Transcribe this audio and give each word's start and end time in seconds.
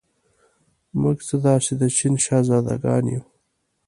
موږ 1.01 1.17
څه 1.27 1.35
داسې 1.47 1.71
د 1.81 1.81
چین 1.97 2.13
شهزادګان 2.25 3.03
یو. 3.13 3.23